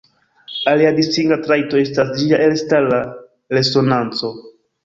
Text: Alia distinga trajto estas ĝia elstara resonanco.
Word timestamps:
Alia 0.71 0.93
distinga 0.99 1.37
trajto 1.43 1.79
estas 1.83 2.11
ĝia 2.21 2.41
elstara 2.49 3.01
resonanco. 3.59 4.33